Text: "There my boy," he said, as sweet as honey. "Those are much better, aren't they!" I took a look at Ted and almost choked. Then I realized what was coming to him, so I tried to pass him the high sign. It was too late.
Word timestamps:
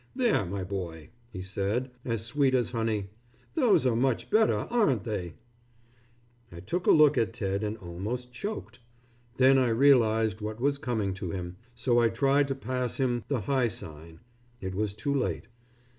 "There 0.15 0.47
my 0.47 0.63
boy," 0.63 1.11
he 1.29 1.43
said, 1.43 1.91
as 2.03 2.25
sweet 2.25 2.55
as 2.55 2.71
honey. 2.71 3.11
"Those 3.53 3.85
are 3.85 3.95
much 3.95 4.31
better, 4.31 4.65
aren't 4.71 5.03
they!" 5.03 5.35
I 6.51 6.59
took 6.61 6.87
a 6.87 6.91
look 6.91 7.19
at 7.19 7.33
Ted 7.33 7.63
and 7.63 7.77
almost 7.77 8.33
choked. 8.33 8.79
Then 9.37 9.59
I 9.59 9.69
realized 9.69 10.41
what 10.41 10.59
was 10.59 10.79
coming 10.79 11.13
to 11.13 11.29
him, 11.29 11.57
so 11.75 11.99
I 11.99 12.09
tried 12.09 12.47
to 12.47 12.55
pass 12.55 12.97
him 12.97 13.23
the 13.27 13.41
high 13.41 13.67
sign. 13.67 14.21
It 14.59 14.73
was 14.73 14.95
too 14.95 15.13
late. 15.13 15.45